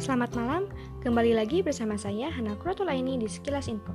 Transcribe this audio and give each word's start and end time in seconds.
Selamat 0.00 0.32
malam, 0.32 0.64
kembali 1.04 1.36
lagi 1.36 1.60
bersama 1.60 1.92
saya 1.92 2.32
Hana 2.32 2.56
Krotulaini 2.56 3.20
di 3.20 3.28
Sekilas 3.28 3.68
Info. 3.68 3.92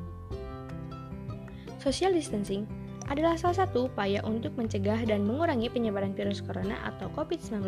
Social 1.82 2.14
distancing 2.14 2.70
adalah 3.10 3.34
salah 3.42 3.66
satu 3.66 3.90
upaya 3.90 4.22
untuk 4.22 4.54
mencegah 4.54 5.02
dan 5.02 5.26
mengurangi 5.26 5.66
penyebaran 5.66 6.14
virus 6.14 6.46
corona 6.46 6.78
atau 6.86 7.10
COVID-19 7.18 7.66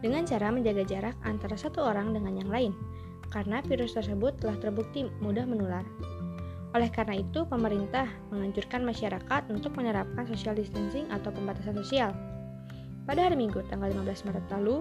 dengan 0.00 0.24
cara 0.24 0.48
menjaga 0.48 0.80
jarak 0.88 1.12
antara 1.28 1.52
satu 1.52 1.84
orang 1.84 2.16
dengan 2.16 2.40
yang 2.40 2.48
lain, 2.48 2.72
karena 3.28 3.60
virus 3.68 4.00
tersebut 4.00 4.32
telah 4.40 4.56
terbukti 4.56 5.12
mudah 5.20 5.44
menular. 5.44 5.84
Oleh 6.72 6.88
karena 6.88 7.20
itu, 7.20 7.44
pemerintah 7.44 8.08
menganjurkan 8.32 8.80
masyarakat 8.80 9.52
untuk 9.52 9.76
menerapkan 9.76 10.24
social 10.24 10.56
distancing 10.56 11.04
atau 11.12 11.28
pembatasan 11.28 11.76
sosial. 11.84 12.16
Pada 13.02 13.26
hari 13.26 13.34
Minggu, 13.34 13.66
tanggal 13.66 13.90
15 13.90 14.30
Maret 14.30 14.46
lalu, 14.54 14.78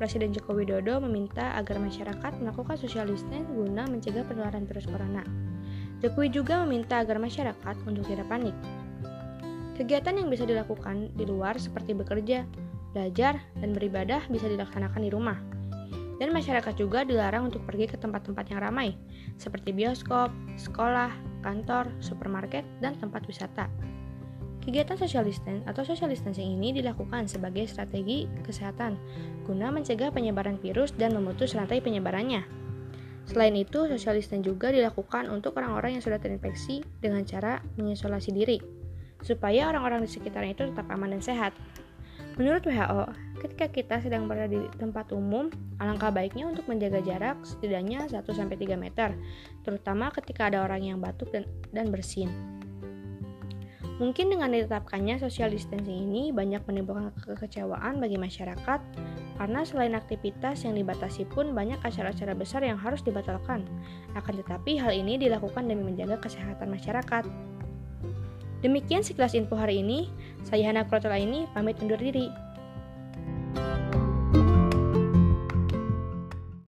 Presiden 0.00 0.32
Joko 0.32 0.56
Widodo 0.56 1.04
meminta 1.04 1.52
agar 1.52 1.76
masyarakat 1.76 2.40
melakukan 2.40 2.80
social 2.80 3.04
distancing 3.04 3.44
guna 3.52 3.84
mencegah 3.84 4.24
penularan 4.24 4.64
virus 4.64 4.88
corona. 4.88 5.20
Jokowi 6.00 6.32
juga 6.32 6.64
meminta 6.64 6.96
agar 6.96 7.20
masyarakat 7.20 7.76
untuk 7.84 8.08
tidak 8.08 8.24
panik. 8.32 8.56
Kegiatan 9.76 10.16
yang 10.16 10.32
bisa 10.32 10.48
dilakukan 10.48 11.12
di 11.12 11.28
luar 11.28 11.60
seperti 11.60 11.92
bekerja, 11.92 12.48
belajar, 12.96 13.36
dan 13.60 13.76
beribadah 13.76 14.24
bisa 14.32 14.48
dilaksanakan 14.48 15.04
di 15.04 15.10
rumah. 15.12 15.36
Dan 16.16 16.32
masyarakat 16.32 16.72
juga 16.72 17.04
dilarang 17.04 17.52
untuk 17.52 17.68
pergi 17.68 17.84
ke 17.84 18.00
tempat-tempat 18.00 18.48
yang 18.48 18.64
ramai, 18.64 18.96
seperti 19.36 19.76
bioskop, 19.76 20.32
sekolah, 20.56 21.12
kantor, 21.44 21.92
supermarket, 22.00 22.64
dan 22.80 22.96
tempat 22.96 23.28
wisata. 23.28 23.68
Kegiatan 24.68 25.00
social 25.00 25.24
distance 25.24 25.64
atau 25.64 25.80
social 25.80 26.12
distancing 26.12 26.52
ini 26.52 26.76
dilakukan 26.76 27.24
sebagai 27.24 27.64
strategi 27.64 28.28
kesehatan 28.44 29.00
guna 29.48 29.72
mencegah 29.72 30.12
penyebaran 30.12 30.60
virus 30.60 30.92
dan 30.92 31.16
memutus 31.16 31.56
rantai 31.56 31.80
penyebarannya. 31.80 32.44
Selain 33.24 33.56
itu, 33.56 33.88
social 33.88 34.20
distance 34.20 34.44
juga 34.44 34.68
dilakukan 34.68 35.32
untuk 35.32 35.56
orang-orang 35.56 35.96
yang 35.96 36.04
sudah 36.04 36.20
terinfeksi 36.20 36.84
dengan 37.00 37.24
cara 37.24 37.64
mengisolasi 37.80 38.28
diri, 38.28 38.60
supaya 39.24 39.72
orang-orang 39.72 40.04
di 40.04 40.12
sekitarnya 40.12 40.52
itu 40.52 40.68
tetap 40.68 40.84
aman 40.92 41.16
dan 41.16 41.24
sehat. 41.24 41.56
Menurut 42.36 42.60
WHO, 42.68 43.08
ketika 43.40 43.72
kita 43.72 43.96
sedang 44.04 44.28
berada 44.28 44.52
di 44.52 44.68
tempat 44.76 45.16
umum, 45.16 45.48
alangkah 45.80 46.12
baiknya 46.12 46.44
untuk 46.44 46.68
menjaga 46.68 47.00
jarak 47.00 47.40
setidaknya 47.40 48.04
1-3 48.04 48.52
meter, 48.76 49.16
terutama 49.64 50.12
ketika 50.12 50.52
ada 50.52 50.60
orang 50.60 50.84
yang 50.84 51.00
batuk 51.00 51.32
dan, 51.32 51.48
dan 51.72 51.88
bersin. 51.88 52.28
Mungkin 53.98 54.30
dengan 54.30 54.54
ditetapkannya 54.54 55.18
social 55.18 55.50
distancing 55.50 56.06
ini 56.06 56.30
banyak 56.30 56.62
menimbulkan 56.70 57.10
kekecewaan 57.18 57.98
bagi 57.98 58.14
masyarakat 58.14 58.80
karena 59.38 59.60
selain 59.66 59.98
aktivitas 59.98 60.62
yang 60.62 60.78
dibatasi 60.78 61.26
pun 61.26 61.50
banyak 61.50 61.82
acara-acara 61.82 62.30
besar 62.38 62.62
yang 62.62 62.78
harus 62.78 63.02
dibatalkan. 63.02 63.66
Akan 64.14 64.38
tetapi 64.38 64.78
hal 64.78 64.94
ini 64.94 65.18
dilakukan 65.18 65.66
demi 65.66 65.82
menjaga 65.82 66.14
kesehatan 66.22 66.70
masyarakat. 66.70 67.26
Demikian 68.62 69.02
sekilas 69.02 69.34
info 69.34 69.58
hari 69.58 69.82
ini. 69.82 70.10
Saya 70.46 70.70
Hana 70.70 70.86
Krotela 70.86 71.18
ini 71.18 71.50
pamit 71.50 71.78
undur 71.82 71.98
diri. 71.98 72.47